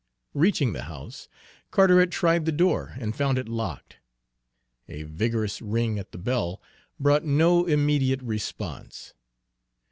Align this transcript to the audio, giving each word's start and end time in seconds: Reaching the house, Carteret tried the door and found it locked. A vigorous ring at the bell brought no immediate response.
Reaching 0.33 0.73
the 0.73 0.85
house, 0.85 1.27
Carteret 1.69 2.09
tried 2.09 2.45
the 2.45 2.51
door 2.51 2.95
and 2.97 3.15
found 3.15 3.37
it 3.37 3.47
locked. 3.47 3.97
A 4.89 5.03
vigorous 5.03 5.61
ring 5.61 5.99
at 5.99 6.11
the 6.11 6.17
bell 6.17 6.59
brought 6.99 7.23
no 7.23 7.65
immediate 7.67 8.23
response. 8.23 9.13